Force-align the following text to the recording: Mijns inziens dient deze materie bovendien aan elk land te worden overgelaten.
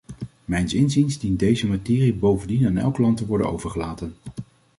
Mijns 0.45 0.73
inziens 0.73 1.17
dient 1.19 1.39
deze 1.39 1.67
materie 1.67 2.13
bovendien 2.13 2.65
aan 2.65 2.77
elk 2.77 2.97
land 2.97 3.17
te 3.17 3.25
worden 3.25 3.51
overgelaten. 3.51 4.15